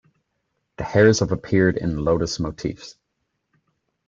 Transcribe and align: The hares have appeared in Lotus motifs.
The 0.77 0.83
hares 0.83 1.19
have 1.19 1.31
appeared 1.31 1.77
in 1.77 2.03
Lotus 2.03 2.39
motifs. 2.39 2.95